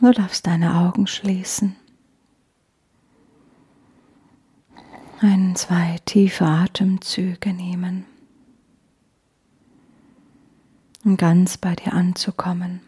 Du 0.00 0.12
darfst 0.12 0.46
deine 0.46 0.76
Augen 0.76 1.06
schließen. 1.06 1.76
Ein, 5.20 5.54
zwei 5.56 5.98
tiefe 6.06 6.46
Atemzüge 6.46 7.52
nehmen, 7.52 8.06
um 11.04 11.18
ganz 11.18 11.58
bei 11.58 11.74
dir 11.76 11.92
anzukommen. 11.92 12.80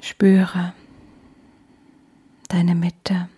Spüre 0.00 0.74
deine 2.48 2.74
Mitte. 2.74 3.28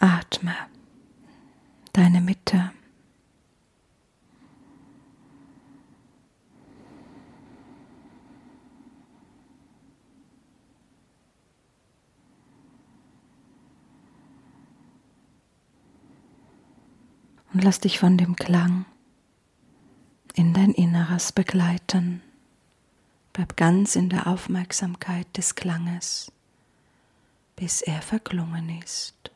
Atme 0.00 0.56
deine 1.92 2.20
Mitte. 2.20 2.72
Und 17.54 17.62
lass 17.62 17.78
dich 17.78 18.00
von 18.00 18.18
dem 18.18 18.34
Klang 18.34 18.84
in 20.34 20.52
dein 20.54 20.72
Inneres 20.72 21.30
begleiten. 21.30 22.20
Bleib 23.32 23.56
ganz 23.56 23.94
in 23.94 24.08
der 24.08 24.26
Aufmerksamkeit 24.26 25.28
des 25.36 25.54
Klanges, 25.54 26.32
bis 27.54 27.80
er 27.80 28.02
verklungen 28.02 28.80
ist. 28.82 29.30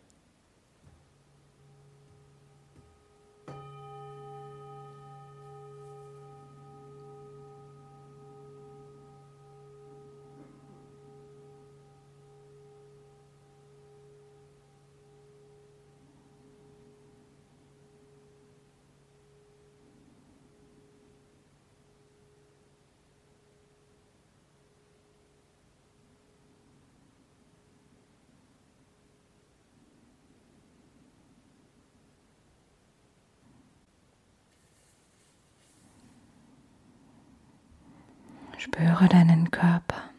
Spüre 38.58 39.08
deinen 39.08 39.52
Körper. 39.52 40.10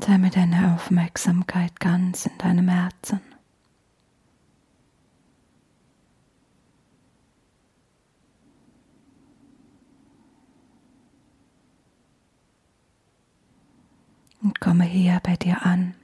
Sei 0.00 0.18
mit 0.18 0.34
deiner 0.34 0.74
Aufmerksamkeit 0.74 1.78
ganz 1.78 2.26
in 2.26 2.36
deinem 2.38 2.68
Herzen. 2.68 3.20
Und 14.42 14.58
komme 14.60 14.82
hier 14.84 15.20
bei 15.22 15.36
dir 15.36 15.64
an. 15.64 15.94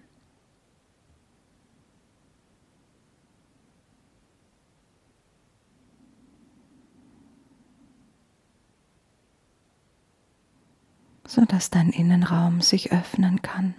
Sodass 11.36 11.68
dein 11.68 11.90
Innenraum 11.90 12.62
sich 12.62 12.92
öffnen 12.92 13.42
kann 13.42 13.74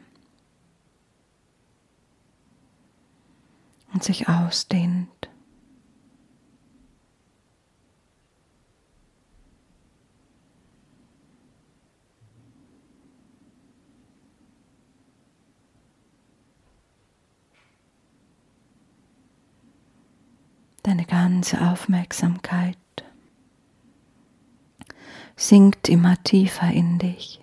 und 3.91 4.03
sich 4.03 4.29
ausdehnt. 4.29 5.09
Deine 20.83 21.05
ganze 21.05 21.59
Aufmerksamkeit 21.71 22.77
sinkt 25.35 25.89
immer 25.89 26.21
tiefer 26.23 26.69
in 26.71 26.99
dich. 26.99 27.41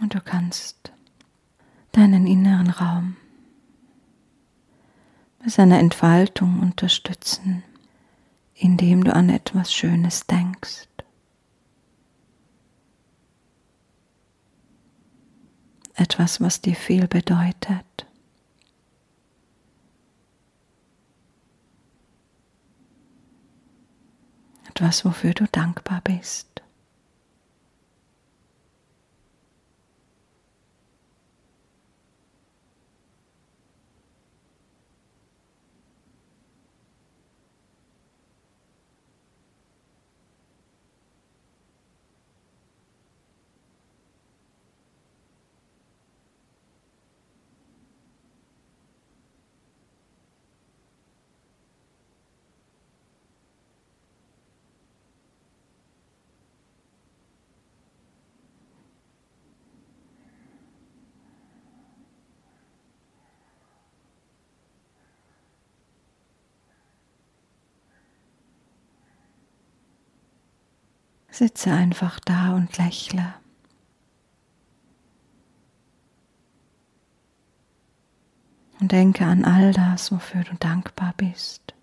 Und 0.00 0.14
du 0.14 0.20
kannst 0.20 0.92
deinen 1.92 2.26
inneren 2.26 2.70
Raum 2.70 3.16
bei 5.42 5.48
seiner 5.48 5.78
Entfaltung 5.78 6.60
unterstützen, 6.60 7.62
indem 8.54 9.04
du 9.04 9.14
an 9.14 9.28
etwas 9.28 9.72
Schönes 9.72 10.26
denkst. 10.26 10.86
Etwas, 15.94 16.40
was 16.40 16.60
dir 16.62 16.74
viel 16.74 17.06
bedeutet. 17.06 18.06
Etwas, 24.68 25.04
wofür 25.04 25.34
du 25.34 25.46
dankbar 25.46 26.00
bist. 26.02 26.49
Sitze 71.40 71.72
einfach 71.72 72.20
da 72.20 72.54
und 72.54 72.76
lächle. 72.76 73.32
Und 78.78 78.92
denke 78.92 79.24
an 79.24 79.46
all 79.46 79.72
das, 79.72 80.12
wofür 80.12 80.44
du 80.44 80.54
dankbar 80.56 81.14
bist. 81.16 81.74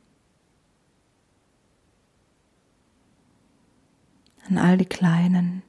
An 4.48 4.60
all 4.60 4.78
die 4.78 4.86
kleinen 4.86 5.64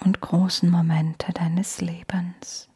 und 0.00 0.20
großen 0.20 0.68
Momente 0.68 1.32
deines 1.32 1.80
Lebens. 1.80 2.68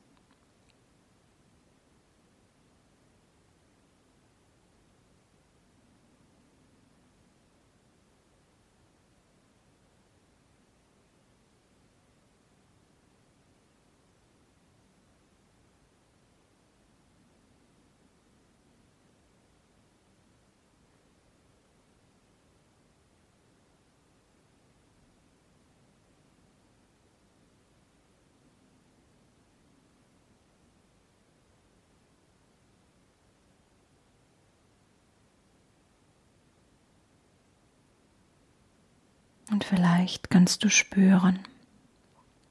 Und 39.50 39.64
vielleicht 39.64 40.30
kannst 40.30 40.64
du 40.64 40.70
spüren, 40.70 41.40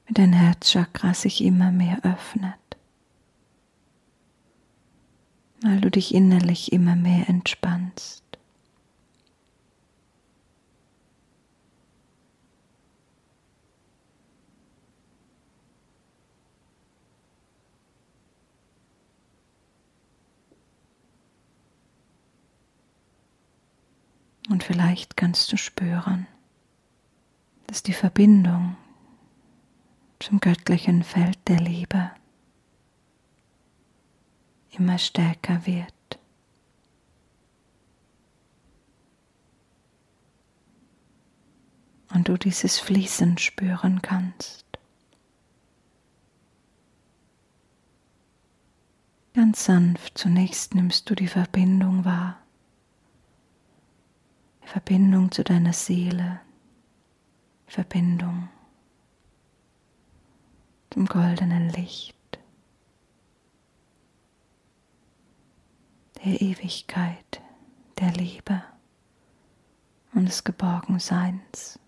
wie 0.06 0.14
dein 0.14 0.32
Herzchakra 0.32 1.14
sich 1.14 1.42
immer 1.42 1.72
mehr 1.72 1.98
öffnet, 2.04 2.54
weil 5.62 5.80
du 5.80 5.90
dich 5.90 6.14
innerlich 6.14 6.72
immer 6.72 6.94
mehr 6.96 7.28
entspannst. 7.28 8.22
Und 24.50 24.64
vielleicht 24.64 25.16
kannst 25.16 25.50
du 25.52 25.56
spüren, 25.56 26.26
dass 27.72 27.82
die 27.82 27.94
Verbindung 27.94 28.76
zum 30.18 30.40
göttlichen 30.40 31.02
Feld 31.02 31.38
der 31.48 31.58
Liebe 31.58 32.10
immer 34.72 34.98
stärker 34.98 35.64
wird. 35.64 36.18
Und 42.12 42.28
du 42.28 42.36
dieses 42.36 42.78
Fließen 42.78 43.38
spüren 43.38 44.02
kannst. 44.02 44.66
Ganz 49.32 49.64
sanft 49.64 50.18
zunächst 50.18 50.74
nimmst 50.74 51.08
du 51.08 51.14
die 51.14 51.26
Verbindung 51.26 52.04
wahr. 52.04 52.36
Die 54.62 54.68
Verbindung 54.68 55.32
zu 55.32 55.42
deiner 55.42 55.72
Seele, 55.72 56.42
Verbindung 57.72 58.50
zum 60.90 61.06
goldenen 61.06 61.70
Licht 61.70 62.38
der 66.22 66.38
Ewigkeit, 66.42 67.40
der 67.98 68.12
Liebe 68.12 68.62
und 70.12 70.26
des 70.26 70.44
Geborgenseins. 70.44 71.78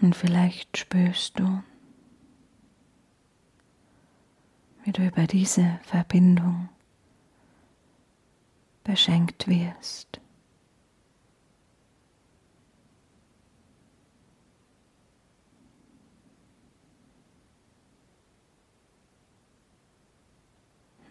Und 0.00 0.16
vielleicht 0.16 0.78
spürst 0.78 1.38
du, 1.38 1.62
wie 4.84 4.92
du 4.92 5.06
über 5.06 5.26
diese 5.26 5.78
Verbindung 5.82 6.70
beschenkt 8.82 9.46
wirst. 9.46 10.20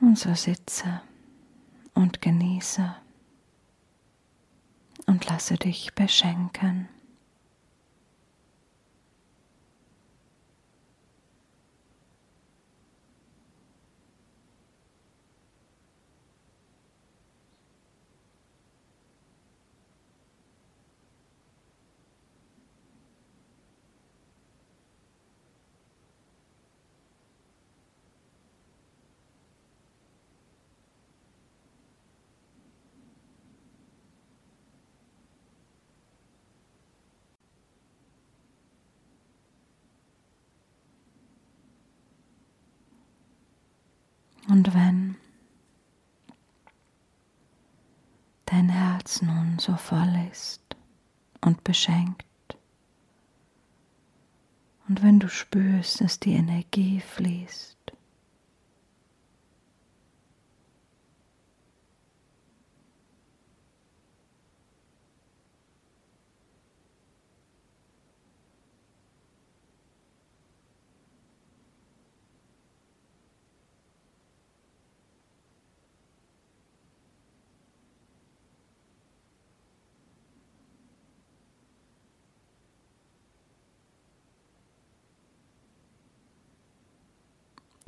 Und 0.02 0.18
so 0.18 0.34
sitze 0.34 1.02
und 1.94 2.22
genieße 2.22 2.96
und 5.06 5.26
lasse 5.30 5.56
dich 5.56 5.94
beschenken. 5.94 6.88
Und 44.60 44.74
wenn 44.74 45.16
dein 48.44 48.68
Herz 48.68 49.22
nun 49.22 49.58
so 49.58 49.78
voll 49.78 50.14
ist 50.30 50.76
und 51.40 51.64
beschenkt, 51.64 52.26
und 54.90 55.02
wenn 55.02 55.22
du 55.22 55.30
spürst, 55.30 56.02
dass 56.02 56.20
die 56.20 56.34
Energie 56.34 57.00
fließt, 57.00 57.80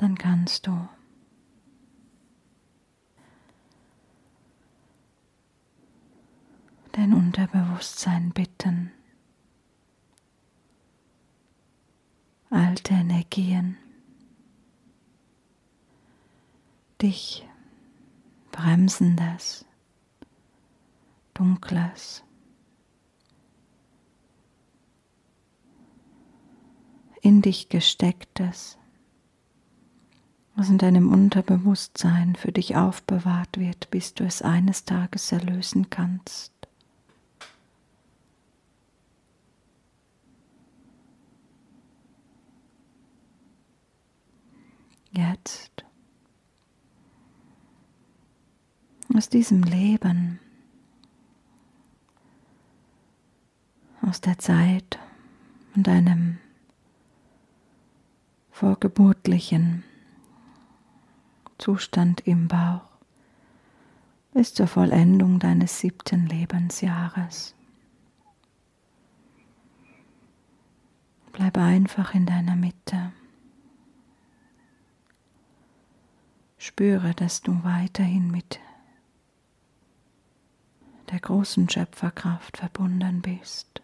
dann 0.02 0.11
kannst 0.22 0.68
du. 0.68 0.88
Dein 6.92 7.14
Unterbewusstsein 7.14 8.30
bitten, 8.30 8.92
alte 12.52 12.94
Energien, 12.94 13.78
dich 17.02 17.48
bremsendes, 18.52 19.66
dunkles, 21.34 22.24
in 27.22 27.42
dich 27.42 27.70
gestecktes, 27.70 28.78
was 30.62 30.70
in 30.70 30.78
deinem 30.78 31.12
Unterbewusstsein 31.12 32.36
für 32.36 32.52
dich 32.52 32.76
aufbewahrt 32.76 33.58
wird, 33.58 33.90
bis 33.90 34.14
du 34.14 34.24
es 34.24 34.44
eines 34.44 34.86
Tages 34.86 35.32
erlösen 35.32 35.90
kannst. 35.90 36.54
Jetzt 45.10 45.84
aus 49.16 49.30
diesem 49.30 49.64
Leben, 49.64 50.40
aus 54.04 54.22
der 54.22 54.38
Zeit 54.38 55.00
und 55.76 55.90
einem 55.90 56.38
vorgeburtlichen 58.52 59.86
Zustand 61.62 62.22
im 62.22 62.48
Bauch 62.48 62.82
bis 64.34 64.56
zur 64.56 64.66
Vollendung 64.66 65.38
deines 65.38 65.80
siebten 65.80 66.26
Lebensjahres. 66.26 67.54
Bleib 71.32 71.60
einfach 71.60 72.16
in 72.16 72.26
deiner 72.26 72.56
Mitte. 72.56 73.12
Spüre, 76.58 77.14
dass 77.14 77.44
du 77.44 77.64
weiterhin 77.64 78.32
mit 78.32 78.60
der 81.12 81.20
großen 81.20 81.70
Schöpferkraft 81.70 82.58
verbunden 82.58 83.22
bist. 83.22 83.84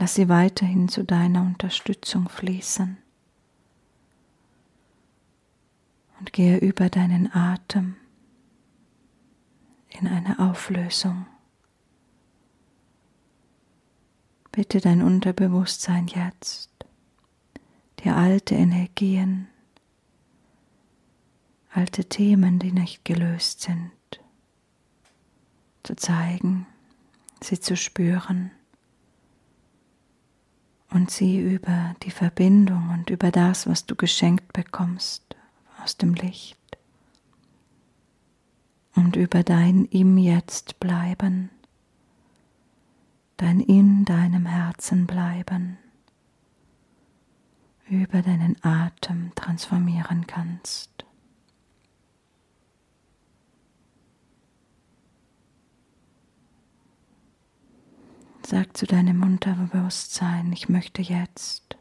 Lass 0.00 0.16
sie 0.16 0.28
weiterhin 0.28 0.88
zu 0.88 1.04
deiner 1.04 1.42
Unterstützung 1.42 2.28
fließen 2.28 3.03
und 6.18 6.32
gehe 6.32 6.58
über 6.58 6.88
deinen 6.88 7.32
Atem 7.32 7.96
in 9.88 10.06
eine 10.08 10.38
Auflösung. 10.38 11.26
Bitte 14.52 14.80
dein 14.80 15.02
Unterbewusstsein 15.02 16.06
jetzt, 16.06 16.70
dir 18.00 18.16
alte 18.16 18.54
Energien, 18.54 19.48
alte 21.70 22.04
Themen, 22.04 22.60
die 22.60 22.72
nicht 22.72 23.04
gelöst 23.04 23.62
sind, 23.62 23.90
zu 25.82 25.96
zeigen, 25.96 26.66
sie 27.42 27.58
zu 27.58 27.76
spüren 27.76 28.52
und 30.90 31.10
sie 31.10 31.40
über 31.40 31.96
die 32.04 32.12
Verbindung 32.12 32.90
und 32.90 33.10
über 33.10 33.32
das, 33.32 33.66
was 33.66 33.86
du 33.86 33.96
geschenkt 33.96 34.52
bekommst 34.52 35.23
aus 35.84 35.98
dem 35.98 36.14
Licht 36.14 36.58
und 38.96 39.16
über 39.16 39.42
dein 39.42 39.84
im 39.86 40.16
Jetzt 40.16 40.80
bleiben, 40.80 41.50
dein 43.36 43.60
in 43.60 44.06
deinem 44.06 44.46
Herzen 44.46 45.06
bleiben, 45.06 45.76
über 47.88 48.22
deinen 48.22 48.56
Atem 48.64 49.32
transformieren 49.34 50.26
kannst. 50.26 51.04
Sag 58.46 58.76
zu 58.76 58.86
deinem 58.86 59.22
Unterbewusstsein, 59.22 60.52
ich 60.52 60.68
möchte 60.68 61.02
jetzt 61.02 61.76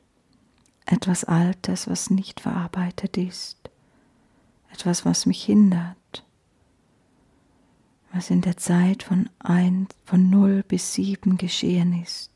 etwas 0.85 1.23
Altes, 1.23 1.87
was 1.89 2.09
nicht 2.09 2.39
verarbeitet 2.39 3.17
ist, 3.17 3.62
etwas, 4.73 5.05
was 5.05 5.25
mich 5.25 5.43
hindert, 5.45 6.25
was 8.11 8.29
in 8.31 8.41
der 8.41 8.57
Zeit 8.57 9.03
von, 9.03 9.29
ein, 9.39 9.87
von 10.03 10.29
0 10.29 10.63
bis 10.63 10.93
7 10.93 11.37
geschehen 11.37 12.01
ist, 12.01 12.31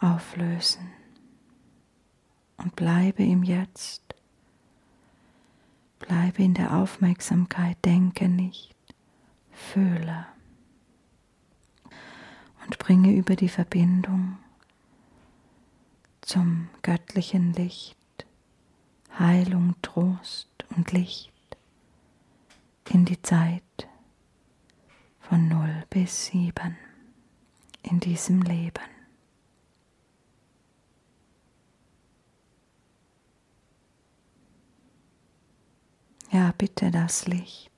auflösen. 0.00 0.90
Und 2.56 2.76
bleibe 2.76 3.24
im 3.24 3.42
Jetzt. 3.42 4.02
Bleibe 5.98 6.42
in 6.42 6.54
der 6.54 6.76
Aufmerksamkeit, 6.76 7.76
denke 7.84 8.28
nicht, 8.28 8.76
fühle. 9.50 10.26
Und 12.64 12.78
bringe 12.78 13.12
über 13.12 13.36
die 13.36 13.48
Verbindung 13.48 14.38
zum 16.20 16.68
göttlichen 16.82 17.52
Licht 17.52 17.96
Heilung, 19.18 19.74
Trost 19.80 20.48
und 20.76 20.90
Licht 20.92 21.32
in 22.90 23.04
die 23.04 23.20
Zeit 23.22 23.62
von 25.20 25.48
0 25.48 25.84
bis 25.88 26.26
7 26.26 26.76
in 27.82 28.00
diesem 28.00 28.42
Leben. 28.42 28.82
Ja, 36.30 36.52
bitte 36.58 36.90
das 36.90 37.28
Licht 37.28 37.70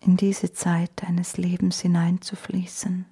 in 0.00 0.18
diese 0.18 0.52
Zeit 0.52 0.90
deines 0.96 1.38
Lebens 1.38 1.80
hineinzufließen 1.80 3.06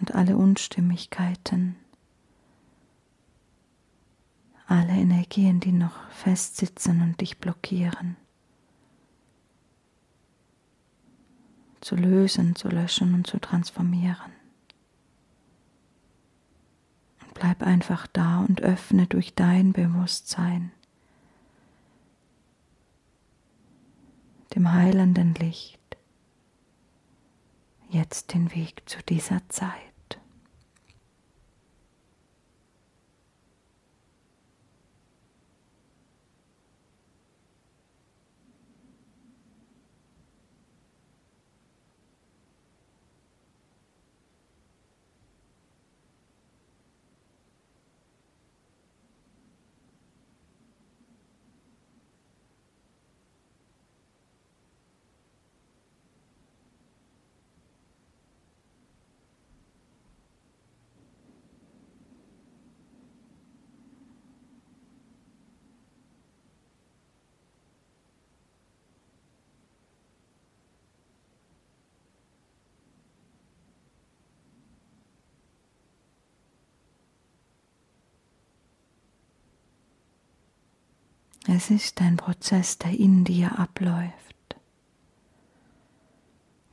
und 0.00 0.14
alle 0.14 0.38
Unstimmigkeiten, 0.38 1.76
alle 4.70 4.92
Energien, 4.92 5.58
die 5.58 5.72
noch 5.72 6.08
festsitzen 6.10 7.02
und 7.02 7.20
dich 7.20 7.38
blockieren, 7.38 8.16
zu 11.80 11.96
lösen, 11.96 12.54
zu 12.54 12.68
löschen 12.68 13.14
und 13.14 13.26
zu 13.26 13.40
transformieren. 13.40 14.32
Und 17.22 17.34
bleib 17.34 17.62
einfach 17.62 18.06
da 18.06 18.40
und 18.40 18.62
öffne 18.62 19.06
durch 19.06 19.34
dein 19.34 19.72
Bewusstsein 19.72 20.70
dem 24.54 24.72
heilenden 24.72 25.34
Licht 25.34 25.78
jetzt 27.88 28.34
den 28.34 28.54
Weg 28.54 28.82
zu 28.88 29.02
dieser 29.02 29.48
Zeit. 29.48 29.89
Es 81.46 81.70
ist 81.70 82.00
ein 82.00 82.16
Prozess, 82.16 82.78
der 82.78 82.92
in 82.92 83.24
dir 83.24 83.58
abläuft. 83.58 84.56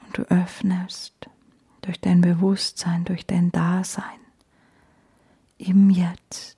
Und 0.02 0.18
du 0.18 0.22
öffnest 0.24 1.30
durch 1.82 2.02
dein 2.02 2.22
Bewusstsein, 2.22 3.06
durch 3.06 3.26
dein 3.26 3.52
Dasein 3.52 4.20
im 5.58 5.90
Jetzt, 5.90 6.58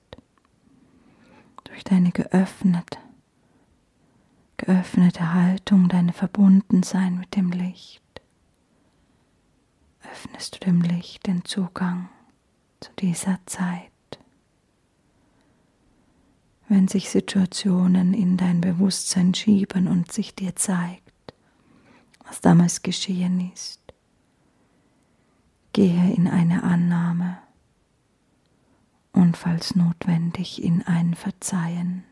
durch 1.64 1.84
deine 1.84 2.10
geöffnete, 2.10 2.98
geöffnete 4.56 5.32
Haltung, 5.32 5.88
deine 5.88 6.12
Verbundensein 6.12 7.18
mit 7.18 7.36
dem 7.36 7.50
Licht, 7.52 8.02
öffnest 10.02 10.56
du 10.56 10.58
dem 10.66 10.82
Licht 10.82 11.26
den 11.26 11.44
Zugang 11.44 12.08
zu 12.80 12.90
dieser 12.98 13.38
Zeit 13.46 13.90
wenn 16.70 16.86
sich 16.86 17.10
Situationen 17.10 18.14
in 18.14 18.36
dein 18.36 18.60
Bewusstsein 18.60 19.34
schieben 19.34 19.88
und 19.88 20.12
sich 20.12 20.36
dir 20.36 20.54
zeigt, 20.54 21.34
was 22.24 22.40
damals 22.40 22.82
geschehen 22.82 23.50
ist. 23.52 23.80
Gehe 25.72 26.14
in 26.14 26.28
eine 26.28 26.62
Annahme 26.62 27.38
und 29.10 29.36
falls 29.36 29.74
notwendig 29.74 30.62
in 30.62 30.82
ein 30.82 31.14
Verzeihen. 31.14 32.04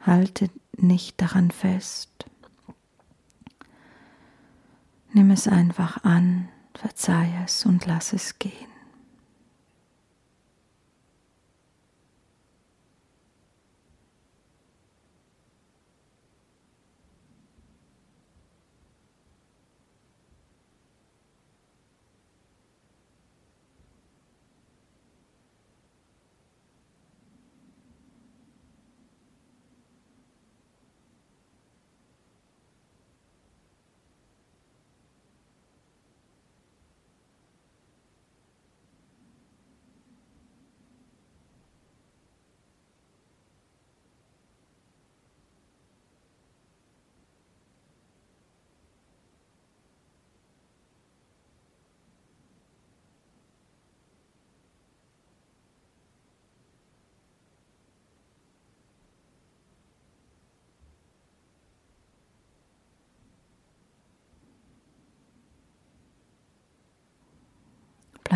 Halte 0.00 0.48
nicht 0.76 1.20
daran 1.20 1.50
fest. 1.50 2.26
Nimm 5.12 5.32
es 5.32 5.48
einfach 5.48 6.04
an, 6.04 6.48
verzeih 6.72 7.32
es 7.44 7.66
und 7.66 7.84
lass 7.86 8.12
es 8.12 8.38
gehen. 8.38 8.73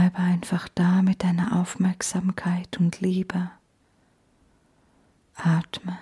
Bleibe 0.08 0.18
einfach 0.18 0.68
da 0.68 1.02
mit 1.02 1.22
deiner 1.22 1.60
Aufmerksamkeit 1.60 2.78
und 2.78 3.00
Liebe. 3.00 3.50
Atme. 5.34 5.98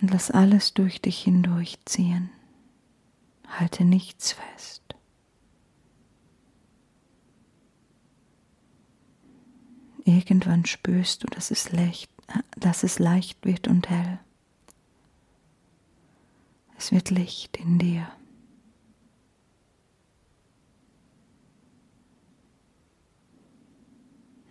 Und 0.00 0.10
lass 0.10 0.32
alles 0.32 0.74
durch 0.74 1.00
dich 1.00 1.22
hindurchziehen. 1.22 2.30
Halte 3.46 3.84
nichts 3.84 4.32
fest. 4.32 4.82
Irgendwann 10.04 10.64
spürst 10.66 11.22
du, 11.22 11.28
dass 11.28 11.52
es, 11.52 11.70
leicht, 11.70 12.10
dass 12.56 12.82
es 12.82 12.98
leicht 12.98 13.44
wird 13.44 13.68
und 13.68 13.88
hell. 13.88 14.18
Es 16.76 16.90
wird 16.90 17.10
Licht 17.10 17.58
in 17.58 17.78
dir. 17.78 18.10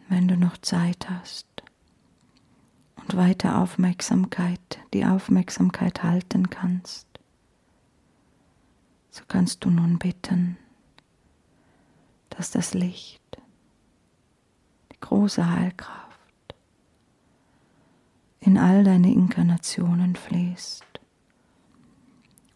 Wenn 0.09 0.18
du 0.29 0.37
noch 0.37 0.57
Zeit 0.57 1.09
hast 1.09 1.47
und 2.95 3.15
weiter 3.17 3.59
Aufmerksamkeit, 3.61 4.79
die 4.93 5.05
Aufmerksamkeit 5.05 6.03
halten 6.03 6.49
kannst, 6.49 7.07
so 9.11 9.23
kannst 9.27 9.65
du 9.65 9.69
nun 9.69 9.99
bitten, 9.99 10.57
dass 12.29 12.51
das 12.51 12.73
Licht 12.73 13.19
große 15.01 15.49
Heilkraft 15.49 16.09
in 18.41 18.57
all 18.57 18.83
deine 18.83 19.11
Inkarnationen 19.11 20.15
fließt 20.15 20.85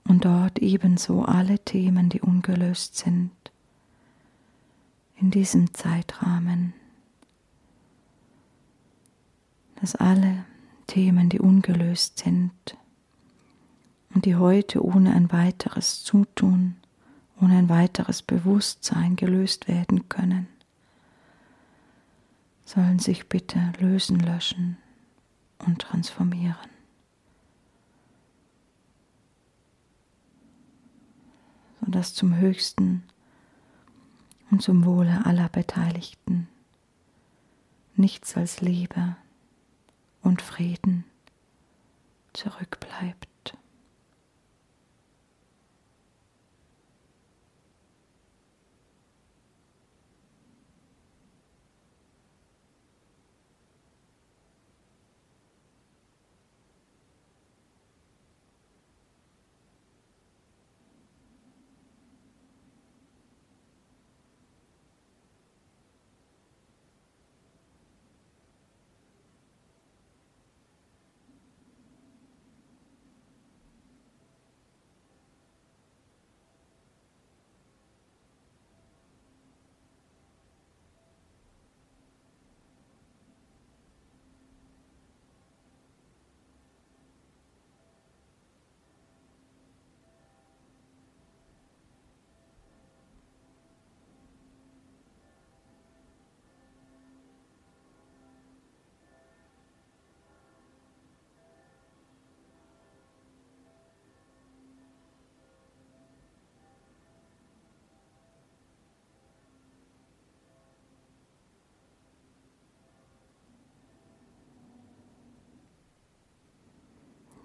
und 0.07 0.25
dort 0.25 0.59
ebenso 0.59 1.23
alle 1.23 1.59
Themen, 1.59 2.09
die 2.09 2.21
ungelöst 2.21 2.97
sind, 2.97 3.31
in 5.15 5.31
diesem 5.31 5.73
Zeitrahmen, 5.73 6.73
dass 9.83 9.97
alle 9.97 10.45
Themen, 10.87 11.27
die 11.27 11.41
ungelöst 11.41 12.19
sind 12.19 12.53
und 14.15 14.23
die 14.23 14.37
heute 14.37 14.81
ohne 14.81 15.13
ein 15.13 15.29
weiteres 15.33 16.05
Zutun, 16.05 16.77
ohne 17.41 17.57
ein 17.57 17.67
weiteres 17.67 18.21
Bewusstsein 18.21 19.17
gelöst 19.17 19.67
werden 19.67 20.07
können, 20.07 20.47
sollen 22.63 22.99
sich 22.99 23.27
bitte 23.27 23.73
lösen, 23.77 24.21
löschen 24.21 24.77
und 25.59 25.79
transformieren. 25.79 26.69
Sodass 31.83 32.13
zum 32.13 32.37
Höchsten 32.37 33.03
und 34.49 34.61
zum 34.61 34.85
Wohle 34.85 35.25
aller 35.25 35.49
Beteiligten 35.49 36.47
nichts 37.97 38.37
als 38.37 38.61
Liebe 38.61 39.17
und 40.23 40.41
Frieden 40.41 41.05
zurückbleibt. 42.33 43.27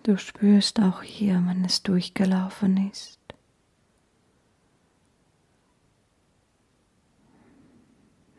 Du 0.08 0.16
spürst 0.16 0.80
auch 0.80 1.02
hier, 1.02 1.34
wenn 1.46 1.66
es 1.66 1.82
durchgelaufen 1.82 2.88
ist. 2.88 3.20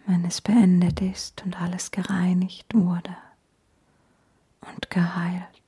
Wenn 0.08 0.25
es 0.25 0.41
beendet 0.41 0.99
ist 0.99 1.43
und 1.45 1.62
alles 1.62 1.91
gereinigt 1.91 2.73
wurde 2.73 3.15
und 4.62 4.89
geheilt. 4.89 5.62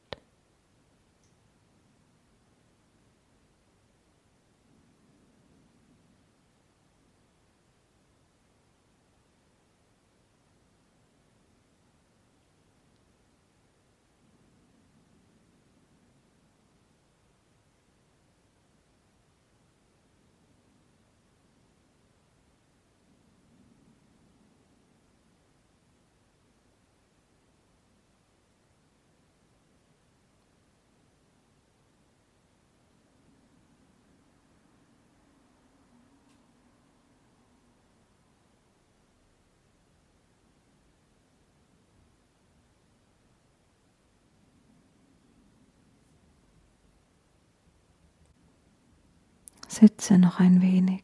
Sitze 49.71 50.17
noch 50.17 50.41
ein 50.41 50.61
wenig 50.61 51.03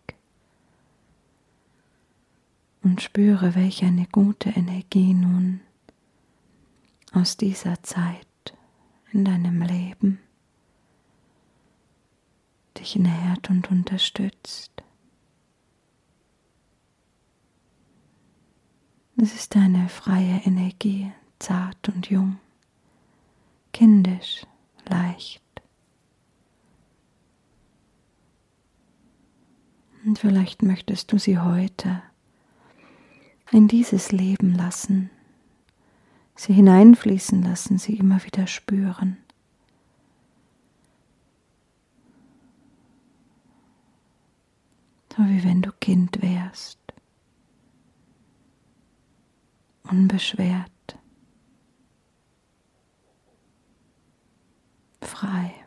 und 2.84 3.02
spüre, 3.02 3.56
welche 3.56 3.86
eine 3.86 4.06
gute 4.08 4.50
Energie 4.50 5.14
nun 5.14 5.62
aus 7.14 7.38
dieser 7.38 7.82
Zeit 7.82 8.28
in 9.14 9.24
deinem 9.24 9.62
Leben 9.62 10.20
dich 12.78 12.98
nährt 12.98 13.50
und 13.50 13.72
unterstützt. 13.72 14.84
Es 19.16 19.34
ist 19.34 19.56
eine 19.56 19.88
freie 19.88 20.42
Energie, 20.44 21.10
zart 21.40 21.88
und 21.88 22.10
jung, 22.10 22.38
kindisch, 23.72 24.46
leicht. 24.90 25.47
Und 30.08 30.20
vielleicht 30.20 30.64
möchtest 30.64 31.12
du 31.12 31.18
sie 31.18 31.38
heute 31.38 32.02
in 33.52 33.68
dieses 33.68 34.14
Leben 34.14 34.56
lassen, 34.56 35.10
sie 36.34 36.54
hineinfließen 36.54 37.44
lassen, 37.44 37.78
sie 37.78 37.98
immer 37.98 38.24
wieder 38.24 38.48
spüren. 38.48 39.18
So 45.14 45.24
wie 45.26 45.44
wenn 45.44 45.62
du 45.62 45.74
Kind 45.74 46.22
wärst, 46.22 46.80
unbeschwert, 49.84 50.98
frei. 55.02 55.67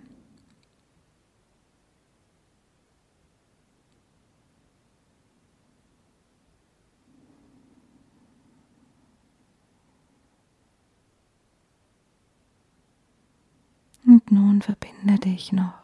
Nun 14.30 14.62
verbinde 14.62 15.18
dich 15.18 15.52
noch 15.52 15.74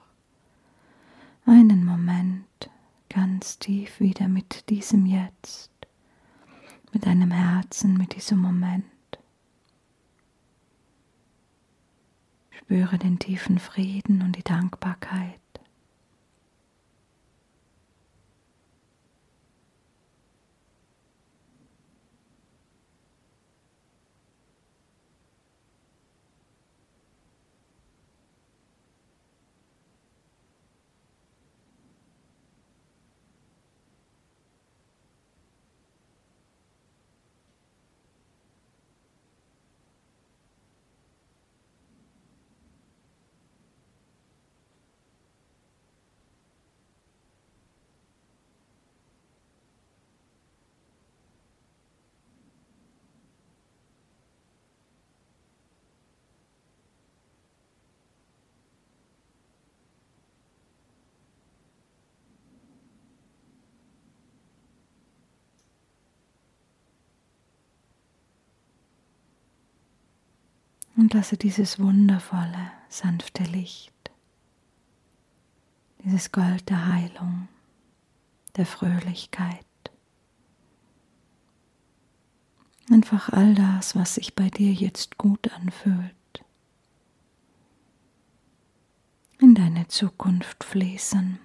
einen 1.47 1.85
Moment 1.85 2.47
ganz 3.09 3.59
tief 3.59 4.01
wieder 4.01 4.29
mit 4.29 4.69
diesem 4.69 5.07
Jetzt, 5.07 5.71
mit 6.93 7.07
deinem 7.07 7.31
Herzen, 7.31 7.97
mit 7.97 8.15
diesem 8.15 8.39
Moment. 8.39 8.85
Spüre 12.51 12.99
den 12.99 13.19
tiefen 13.19 13.59
Frieden 13.59 14.23
und 14.23 14.37
die 14.37 14.43
Dankbarkeit. 14.43 15.41
Und 70.97 71.13
lasse 71.13 71.37
dieses 71.37 71.79
wundervolle, 71.79 72.73
sanfte 72.89 73.45
Licht, 73.45 73.93
dieses 76.05 76.33
Gold 76.33 76.71
der 76.71 76.87
Heilung, 76.87 77.49
der 78.57 78.65
Fröhlichkeit, 78.65 79.67
einfach 82.91 83.29
all 83.29 83.55
das, 83.55 83.95
was 83.95 84.15
sich 84.15 84.35
bei 84.35 84.49
dir 84.49 84.73
jetzt 84.73 85.19
gut 85.19 85.53
anfühlt, 85.53 86.15
in 89.39 89.55
deine 89.55 89.89
Zukunft 89.89 90.65
fließen. 90.65 91.39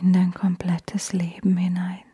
In 0.00 0.12
dein 0.12 0.32
komplettes 0.32 1.12
Leben 1.12 1.56
hinein. 1.56 2.09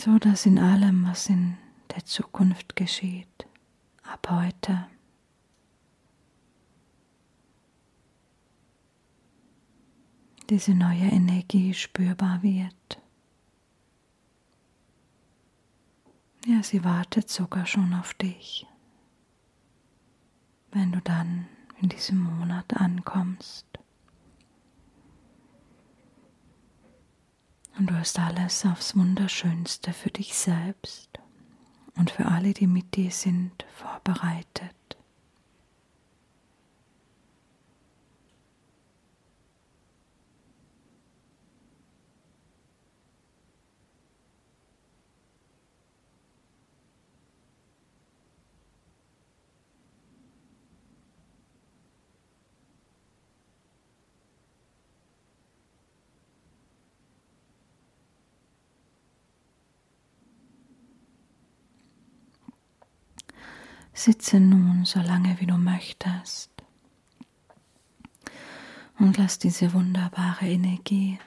So 0.00 0.18
dass 0.18 0.46
in 0.46 0.58
allem, 0.58 1.06
was 1.06 1.28
in 1.28 1.56
der 1.94 2.04
Zukunft 2.04 2.76
geschieht, 2.76 3.46
ab 4.02 4.28
heute, 4.30 4.86
diese 10.48 10.74
neue 10.74 11.10
Energie 11.10 11.74
spürbar 11.74 12.42
wird. 12.42 13.02
Ja, 16.46 16.62
sie 16.62 16.82
wartet 16.84 17.28
sogar 17.28 17.66
schon 17.66 17.92
auf 17.92 18.14
dich, 18.14 18.66
wenn 20.72 20.92
du 20.92 21.00
dann 21.02 21.46
in 21.80 21.90
diesem 21.90 22.22
Monat 22.22 22.74
ankommst. 22.74 23.77
Und 27.78 27.90
du 27.90 27.94
hast 27.94 28.18
alles 28.18 28.66
aufs 28.66 28.96
Wunderschönste 28.96 29.92
für 29.92 30.10
dich 30.10 30.34
selbst 30.34 31.08
und 31.94 32.10
für 32.10 32.26
alle, 32.26 32.52
die 32.52 32.66
mit 32.66 32.96
dir 32.96 33.12
sind, 33.12 33.64
vorbereitet. 33.76 34.74
Sitze 63.98 64.38
nun 64.38 64.84
so 64.84 65.00
lange 65.00 65.40
wie 65.40 65.46
du 65.46 65.58
möchtest 65.58 66.52
und 69.00 69.16
lass 69.16 69.40
diese 69.40 69.72
wunderbare 69.72 70.46
Energie 70.46 71.18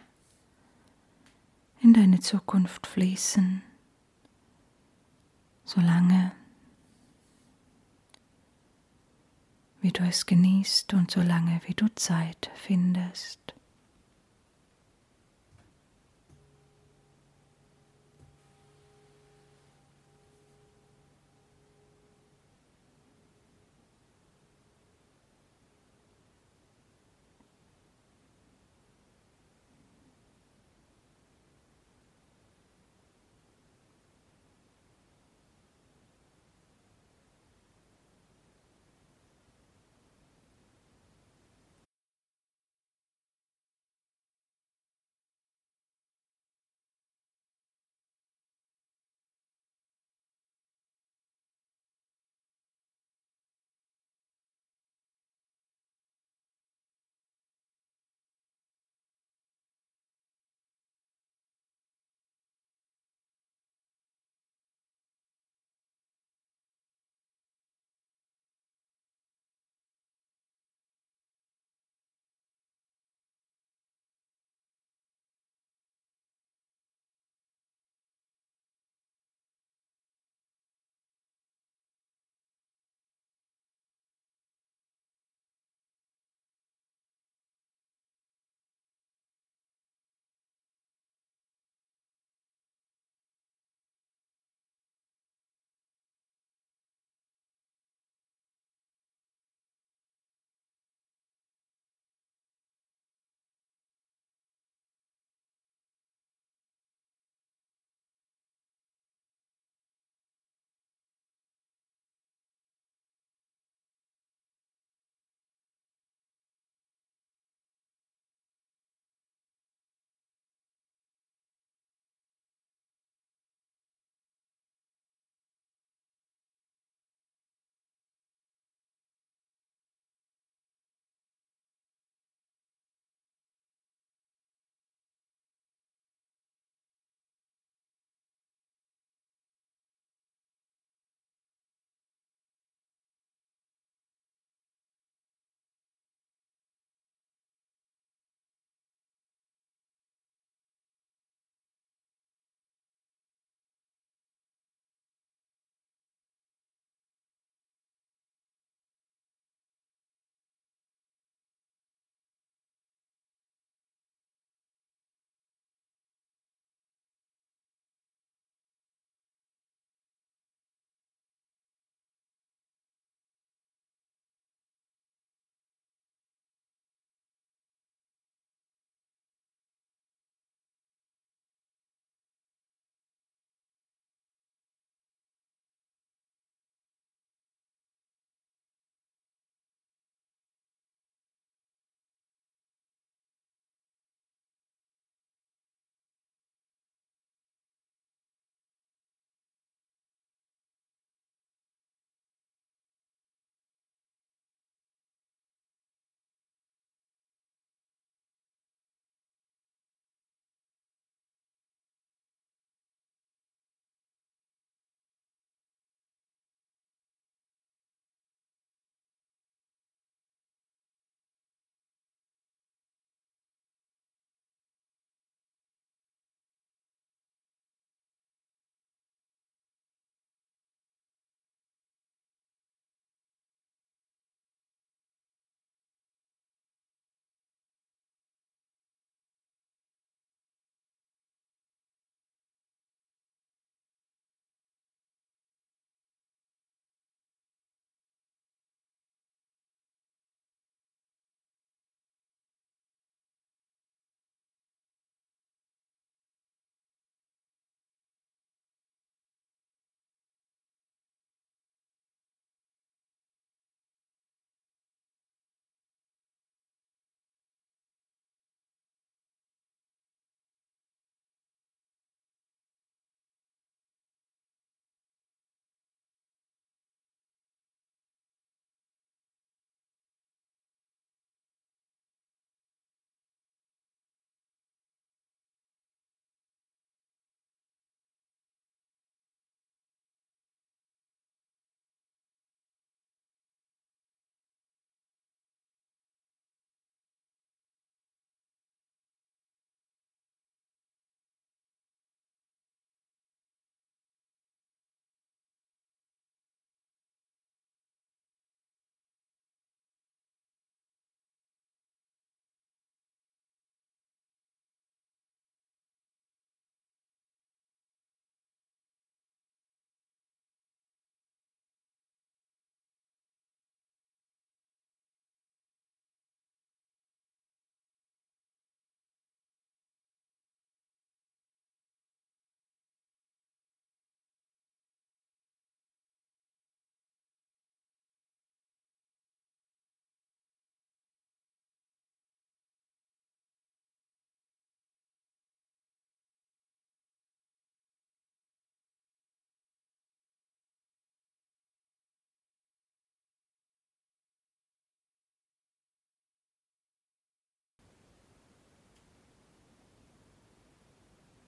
in 1.81 1.93
deine 1.93 2.21
Zukunft 2.21 2.87
fließen, 2.87 3.61
solange 5.65 6.31
wie 9.81 9.91
du 9.91 10.03
es 10.03 10.25
genießt 10.25 10.93
und 10.93 11.11
solange 11.11 11.59
wie 11.65 11.73
du 11.73 11.93
Zeit 11.95 12.51
findest. 12.55 13.53